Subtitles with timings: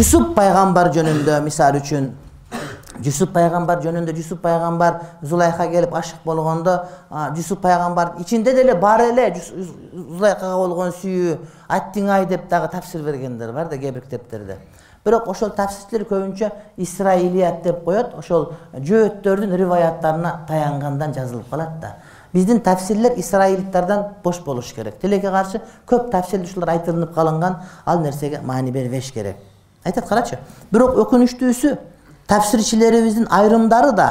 [0.00, 2.06] жусуп пайгамбар жөнүндө мисалы үчүн.
[3.04, 6.78] Жусуп пайгамбар жөнүндө жусуп пайгамбар зулайха келип ашык болгондо
[7.36, 11.36] жусуп пайгамбардын ичинде деле бар эле зулайкага болгон сүйүү
[11.68, 14.56] аттиңай деп дагы тафсир бергендер бар да кээ бир китептерде
[15.04, 21.94] бирок ошол тафсирчилер көбүнчө исраилият деп коет ошол жөөттөрдүн риваяттарына таянгандан жазылып калат да.
[22.32, 25.00] Биздин тафсирлер исраилдтардан бош болуш керек.
[25.00, 29.36] Тилекке каршы көп тафсирде ушулар айтылынып калынган ал нерсеге маани бербеш керек
[29.84, 30.38] айтат карачы.
[30.70, 31.76] Бирок өкүнүчтүүсү
[32.28, 34.08] тафсирчилерибиздин айрымдары да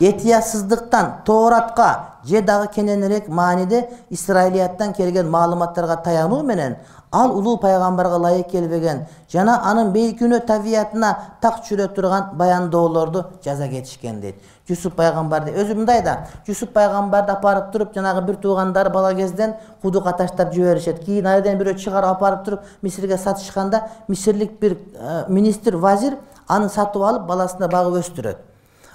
[0.00, 6.76] этиясыздыктан тооратка же дагы кененирээк мааниде исраилияттан келген маалыматтарга таянуу менен
[7.14, 14.20] ал улуу пайгамбарга ылайык келбеген жана анын бейкүнөө табиятына так түшүрө турган баяндоолорду жаза кетишкен
[14.20, 14.40] дейт.
[14.68, 20.12] Жусуп пайгамбарды өзү мындай да жусуп пайгамбарды апарып туруп жанагы бир туугандары бала кезден кудукка
[20.12, 21.04] таштап жиберишет.
[21.04, 27.02] Кийин айрден бирөө чыгарып апарып туруп мисирге сатышканда мисирлик бир э, министр вазир аны сатып
[27.02, 28.38] алып баласына багып өстүрөт.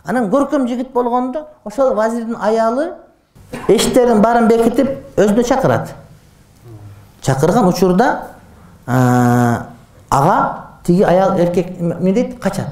[0.03, 2.93] Анан көркөм жигит болгондо ошол вазирдин аялы
[3.67, 5.95] эшиктердин баарын бекитип өзүнө чакырат
[7.21, 8.27] чакырган учурда
[8.85, 12.67] ага тиги аял эркек эмне дейт качат.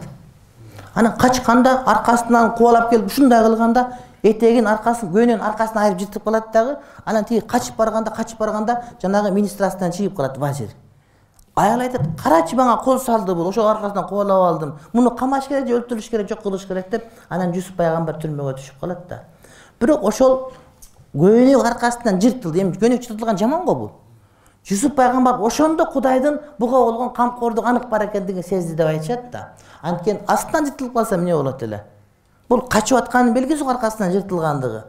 [0.93, 3.87] Анан качканда аркасынан кубалап келип ушундай кылганда
[4.23, 9.31] этегин аркасын көйнөнүн аркасын айырып жыртып калат дагы анан тиги качып барганда качып барганда жанагы
[9.31, 10.69] министр астынан чыгып калат вазир.
[11.55, 14.73] Аял айтат карачы мага кол салды бул ошол аркасынан кубалап алдым.
[14.93, 18.79] Муну камаш керек же өлтүрүш керек жок кылыш керек деп анан жусуп пайгамбар түрмөгө түшүп
[18.79, 19.21] калат да.
[19.79, 20.51] Бирок ошол
[21.15, 23.91] көйнөк аркасынан жыртылды эми көйнөк жыртылган жаман го бул
[24.67, 29.49] жусуп пайгамбар ошондо кудайдын буга болгон камкордугу анык бар экендигин сезди деп айтышат да.
[29.81, 31.83] Анткени астынан жыртылып калса эмне болот эле?
[32.49, 34.83] Бул качып атканын белгиси го аркасынан жыртылгандыгы.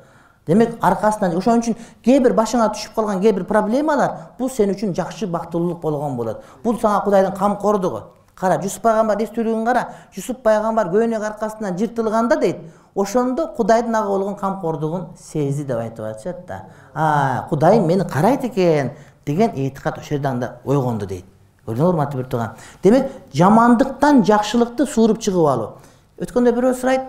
[0.47, 4.95] Демек аркасынан ошон үчүн кээ бир башыңа түшүп калган кээ бир проблемалар бул сен үчүн
[4.97, 6.42] жакшы бактылуулук болгон болот.
[6.65, 8.03] Бул сага кудайдын камкордугу.
[8.35, 9.89] Кара жусуп пайгамбардын эстүүлүгүн кара.
[10.15, 12.63] Жусуп пайгамбар көйнөк аркасынан жыртылганда дейт.
[12.95, 17.45] Ошондо кудайдын ага болгон камкордугун сезди деп айтып атышат да.
[17.51, 18.92] Кудайым мени карайт экен
[19.28, 21.24] деген этикад ошол жерде анда ойгонду дейт.
[21.68, 22.50] Көрдүңөрбү урматтуу бир
[22.83, 25.70] демек жамандыктан жакшылыкты сууруп чыгып алуу
[26.18, 27.02] өткөндө бирөө сурайт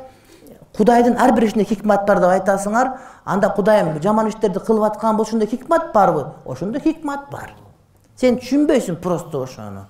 [0.78, 2.92] кудайдын ар бир ишинде хикмат бар деп айтасыңар
[3.26, 7.56] анда кудайым жаман иштерди кылып аткан болсо ошондо хикмат барбы ошондо хикмат бар.
[8.16, 9.86] Сен түшүнбөйсүң просто ошону.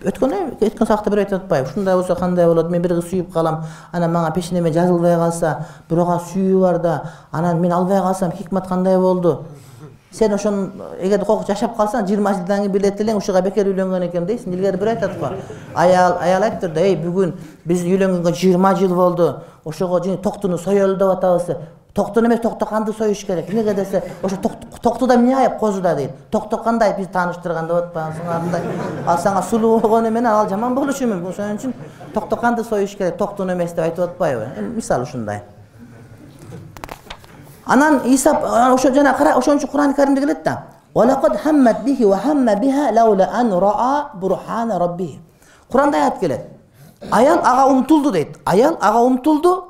[0.00, 3.66] Өткөн өткөн сабакта бирөө айтып атпайбы ушундай болсо кандай болот мен бир кыз сүйүп калам
[3.92, 6.94] анан мага пешенеме жазылбай калса бирөөгө сүйүү бар да
[7.30, 9.44] анан мен албай калсам хикмат кандай болду
[10.12, 14.52] сен ошону эгерде жашап калсаң жыйырма жылдан кийин билет элең ушуга бекер үйлөнгөн экенм дейсиң.
[14.52, 15.30] Илгери бирөө айтат го.
[15.74, 17.32] Аял аял айтыптыр да эй бүгүн
[17.64, 19.42] биз үйлөнгөнгө жыйырма жыл болду.
[19.64, 21.56] Ошого токтуну соелу деп атабыз
[21.94, 23.48] токтону эмес токтоканды союш керек.
[23.48, 24.36] Эмнеге десе ошо
[24.82, 26.10] токтуда эмне айып козуда дейт.
[26.30, 27.94] Токтоканды айып бизди тааныштырган деп
[28.42, 28.62] мындай
[29.06, 31.30] ал сага сулуу болгону менен ал жаман болушу мүмкүн.
[31.30, 31.74] Ошон үчүн
[32.14, 34.48] токтоканды союш керек токтуну эмес деп айтып атпайбы.
[34.74, 35.42] Мисалы ушундай
[37.66, 38.30] анан иса
[38.74, 40.62] ошо жана кара ошон үчүн курани каримде келет да.
[45.70, 46.40] Куранда аят келет.
[47.10, 48.38] Аял ага умтулду дейт.
[48.44, 49.64] Аял ага умтулду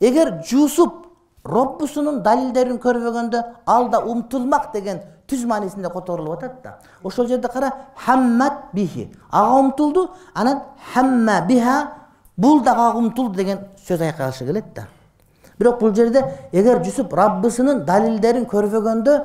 [0.00, 1.06] эгер жусуп
[1.44, 6.78] роббусунун далилдерин көрбөгөндө ал да умтулмак деген түз маанисинде которулуп атат да.
[7.02, 10.60] Ошол жерде кара хаммат бихи ага умтулду анан
[10.94, 11.88] хамма биха
[12.36, 13.58] бул дагы ага умтулду деген
[13.88, 14.86] сөз айкалышы келет да
[15.58, 19.18] бирок бул жерде эгер жусуп раббысынын далилдерин көрбөгөндө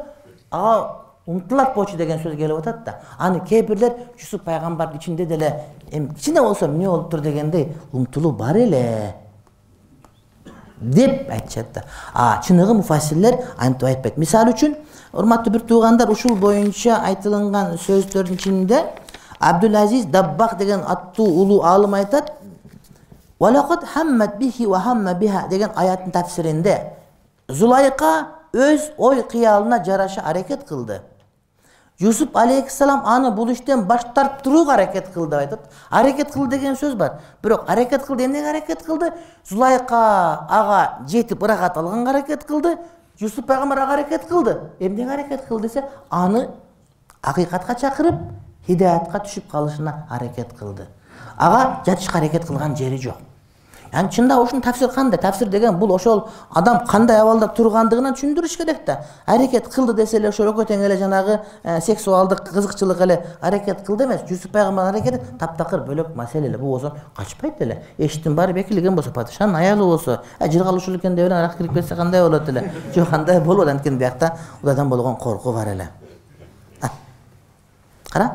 [0.51, 5.53] ага умтулат болчу деген сөз келип атат да аны кээ бирлер жусуп пайгамбардын ичинде деле
[5.91, 9.16] эми кичине болсо эмне болуптур дегендей умтулуу бар эле
[10.81, 11.83] деп айтышат да.
[12.13, 14.17] А чыныгы муфассирлер антип айтпайт.
[14.17, 14.75] Мисалы үчүн
[15.13, 18.83] урматтуу бир туугандар ушул боюнча айтылынган сөздөрдүн ичинде
[19.39, 22.33] абдул азиз даббах деген аттуу улуу аалым айтат
[25.49, 26.94] деген аяттын тафсиринде
[27.47, 31.01] зулайка өз ой кыялына жараша аракет кылды.
[32.00, 35.59] Юсуп алейхисалам аны бул иштен баш тарттырууга аракет кылды деп айтат.
[35.89, 37.21] Аракет кылды деген сөз бар.
[37.41, 39.13] Бирок аракет кылды эмнеге аракет кылды?
[39.47, 42.77] Зулайка ага жетип ырахат алганга аракет кылды.
[43.19, 44.59] Юсуп пайгамбар ага аракет кылды.
[44.80, 46.50] Эмнеге аракет кылды десе аны
[47.21, 48.15] акыйкатка чакырып
[48.68, 50.88] хидаятка түшүп калышына аракет кылды
[51.37, 53.17] ага жатышка аракет кылган жери жок.
[53.93, 55.19] Анан чындап ушунун тафсир кандай?
[55.19, 59.05] Тафсир деген бул ошол адам кандай абалда тургандыгынан түшүндүрүш керек да.
[59.27, 64.05] Аракет кылды десе эле ошол экөө тең эле жанагы э, сексуалдык кызыкчылык эле аракет кылды
[64.05, 64.21] эмес.
[64.27, 66.57] Жусуп пайгамбардын аракети таптакыр бөлөк маселе эле.
[66.57, 67.83] Бул болсо качпайт эле.
[67.99, 70.23] Эшиктин баары бекилген болсо падышанын аялы болсо.
[70.39, 72.71] Э, жыргалышуу экен деп эле арак кирип кетсе кандай болот эле?
[72.95, 75.89] Жок андай болбойт анткени биякта кудайдан болгон коркуу бар эле.
[78.09, 78.31] Кара.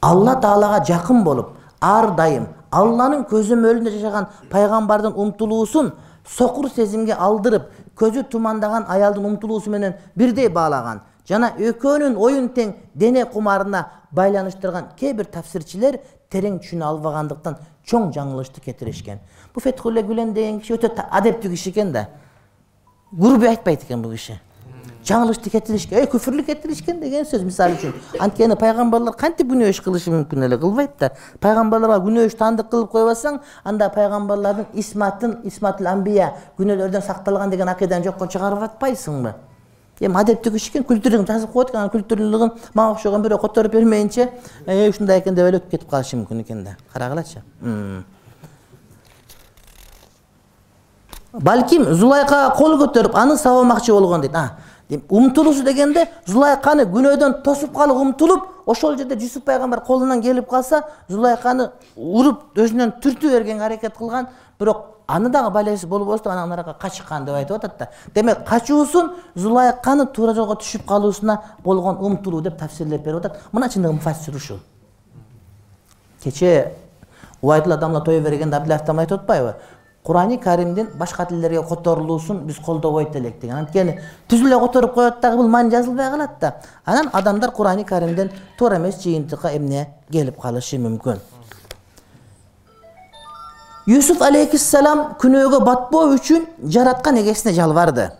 [0.00, 5.92] Алла таалага жакын болуп ар дайым алланын көзөмөлүндө жашаган пайгамбардын умтулуусун
[6.26, 13.24] сокур сезимге алдырып көзү тумандаган аялдын умтулуусу менен бирдей баалаган жана экөөнүн оюн тең дене
[13.24, 16.00] кумарына байланыштырган кээ бир тафсирчилер
[16.32, 17.58] терең түшүнө албагандыктан
[17.88, 19.20] чоң жаңылышты кетиришкен
[19.54, 22.08] бул фетхулле гүлен деген киши өтө адептүү киши экен да.
[23.12, 24.38] Грубий айтпайт экен бул киши
[25.06, 27.92] жаңылышты кетиришкен эй күфүрлүк кетиришкен деген сөз мисалы үчүн.
[28.20, 31.12] Анткени пайгамбарлар кантип күнөө иш кылышы мүмкүн эле кылбайт да.
[31.40, 38.04] Пайгамбарларга күнөө иш таандык кылып койбосоң анда пайгамбарлардын исматын исматул амбия күнөөлөрдөн сакталган деген акыйданы
[38.04, 39.34] жокко чыгарып атпайсыңбы?
[39.98, 44.28] Эми адептүү киши экен күлтүрүн жазып коет экен анан күлтүрлүгүн мага окшогон бирөө которуп бермейинче
[44.90, 46.76] ушундай экен деп эле өтүп кетип калышы мүмкүн экен да.
[46.92, 47.42] Карагылачы
[51.32, 54.38] балким зулайкага кол көтөрүп аны сабамакчы болгон дейт
[54.88, 61.70] умтулуусу дегенде зулайканы күнөөдөн тосуп калып умтулуп ошол жерде жусуп пайгамбар колунан келип калса зулайканы
[61.96, 64.28] уруп өзүнөн түртүп бергенге аракет кылган.
[64.58, 67.88] Бирок аны дагы балеси болбосо деп анан арака качкан деп айтып атат да.
[68.14, 73.40] Демек качуусун зулайканы туура жолго түшүп калуусуна болгон умтулуу деп тафсирлеп берип атат.
[73.52, 74.58] Мына чындыгы муфассир ушул.
[76.24, 76.72] Кечээ
[77.42, 79.54] убайдулла адамла той бергенде таман айтып атпайбы
[80.02, 83.56] курани каримдин башка тилдерге которулуусун биз колдобойт элек деген.
[83.56, 83.98] Анткени
[84.28, 86.54] түз эле которуп коет дагы бул маани жазылбай калат да.
[86.84, 91.18] Анан адамдар курани каримден туура эмес жыйынтыкка эмне келип калышы мүмкүн.
[93.86, 98.10] Юсуф алейхисалам күнөөгө батпоо үчүн жараткан эгесине жалбарды.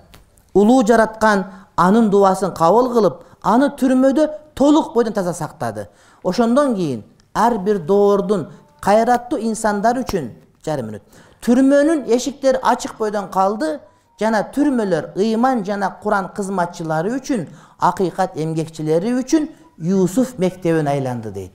[0.54, 1.44] Улуу жараткан
[1.76, 5.88] анын дубасын кабыл кылып аны түрмөдө толук бойдон таза сактады.
[6.22, 7.04] Ошондон кийин
[7.34, 8.48] ар бир доордун
[8.80, 10.30] кайраттуу инсандар үчүн
[10.64, 11.02] жарым мүнөт
[11.44, 13.78] түрмөнүн эшиктери ачык бойдон калды
[14.20, 17.46] жана түрмөлөр ыйман жана куран кызматчылары үчүн
[17.78, 19.48] акыйкат эмгекчилери үчүн
[19.78, 21.52] юсуф мектебине айланды дейт.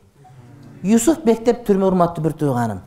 [0.83, 2.79] Юсуф мектеп түрмө урматтуу бир тууганым.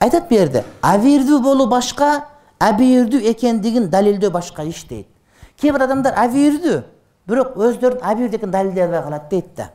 [0.00, 2.26] Айтат бул жерде абийирдүү болуу башка
[2.58, 5.06] абийирдүү экендигин далилдөө башка иш дейт.
[5.60, 6.82] Кээ бир адамдар абийирдүү
[7.26, 9.70] бирок өздөрүнүн абийирдүү экенин далилдей албай калат дейт да.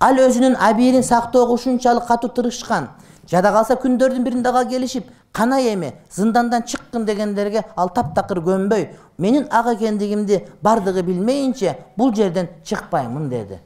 [0.00, 2.88] Ал өзүнүн абийирин сактоого ушунчалык катуу тырышкан
[3.30, 8.88] жада калса күндөрдүн биринде ага келишип канай эми зындандан чыккын дегендерге ал таптакыр көнбөй.
[9.18, 13.58] Менин ак экендигимди бардыгы билмейинче бул жерден чыкпаймын деди.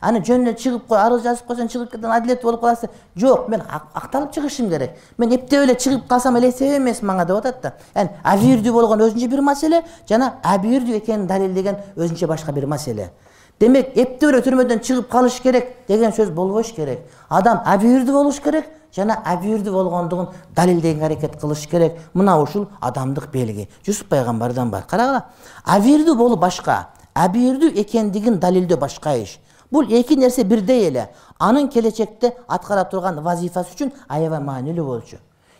[0.00, 2.90] Аны жөн эле чыгып кой арыз жазып койсоң чыгып кеткен адилет болуп каласың.
[3.16, 3.62] Жок мен
[3.94, 4.90] акталып чыгышым керек.
[5.18, 7.72] Мен эптеп эле чыгып калсам эле эсеп эмес мага деп атат да.
[7.94, 13.10] Яни абийирдүү болгон өзүнчө бир маселе жана абийирдүү экенин далилдеген өзүнчө башка бир маселе.
[13.58, 17.08] Демек эптеп эле түрмөдөн чыгып калыш керек деген сөз болбош керек.
[17.28, 21.98] Адам абийирдүү болуш керек жана абийирдүү болгондугун далилдегенге аракет кылыш керек.
[22.14, 23.68] Мына ушул адамдык белги.
[23.86, 24.86] Жусуп пайгамбардан бар.
[24.88, 25.26] Карагыла
[25.64, 26.88] абийирдүү болуу башка.
[27.14, 29.38] Абийирдүү экендигин далилдөө башка иш.
[29.70, 31.10] Бул эки нерсе бирдей эле.
[31.38, 35.18] Анын келечекте аткара турган вазифасы үчүн аябай маанилүү болчу.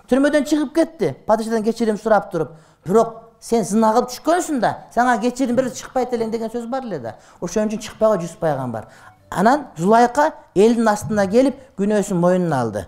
[0.08, 1.14] Түрмөдөн чыгып кетти.
[1.26, 2.50] Падышадан кечирим сурап туруп.
[2.86, 7.00] Бирок сен зына кылып түшкөнсүң да сага кечирим берсе чыкпайт элең деген сөз бар эле
[7.00, 7.16] да.
[7.40, 8.86] Ошон үчүн чыкпай кой жусуп пайгамбар?
[9.30, 12.86] Анан зулайка элдин астына келип күнөөсүн мойнуна алды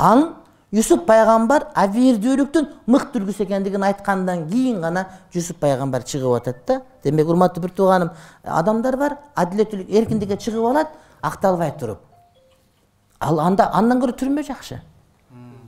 [0.00, 0.28] анын
[0.72, 6.80] юсуп пайгамбар абийирдүүлүктүн мыкты үлгүсү экендигин айткандан кийин гана жусуп пайгамбар чыгып атат да.
[7.04, 8.10] Демек урматтуу бир тууганым
[8.44, 11.98] адамдар бар адилеттүүлүк эркиндикке чыгып алат акталбай туруп.
[13.20, 14.80] Ал анда андан көрө түрмө жакшы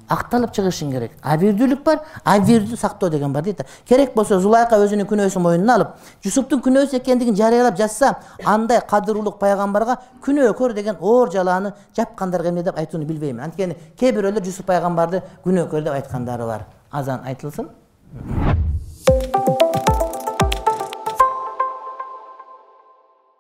[0.09, 1.13] акталып чыгышың керек.
[1.23, 3.65] Абийирдүүлүк бар абийирдүү сактоо деген бар дейт да.
[3.89, 5.89] Керек болсо зулайка өзүнүн күнөөсүн мойнуна алып
[6.25, 12.79] жусуптун күнөөсү экендигин жарыялап жатса андай кадырлуулук пайгамбарга күнөөкөр деген оор жалааны жапкандарга эмне деп
[12.79, 13.41] айтууну билбейм.
[13.41, 16.67] Анткени кээ бирөөлөр жусуп пайгамбарды күнөөкөр деп айткандары бар.
[16.91, 17.71] Азан айтылсын